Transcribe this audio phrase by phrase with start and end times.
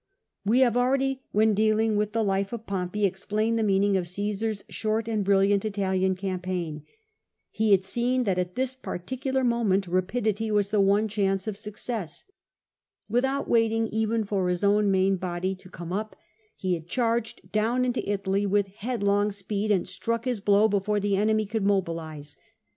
[0.43, 4.63] We have already, when dealing with the life of Pompey, explained the meaning of Csesafs
[4.67, 6.83] short and brilliant Italian campaign.
[7.51, 12.25] He had seen that at this particular moment rapidity was the one chance of success.
[13.09, 16.15] Without waiting even for his own main body to come up,
[16.55, 21.15] he had charged down into Italy with headlong speed, and struck his blow before the
[21.15, 22.35] enemy could mobilise.